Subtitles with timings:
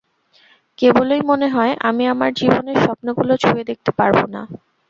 [0.77, 4.41] কেবলই মনে হয়, আমি আমার জীবনের স্বপ্নগুলো ছুঁয়ে দেখতে পারব না।